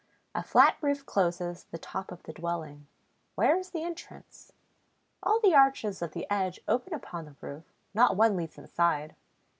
[0.33, 2.87] A flat roof closes the top of the dwelling.
[3.35, 4.51] Where is the entrance?
[5.21, 9.15] All the arches of the edge open upon the roof; not one leads inside.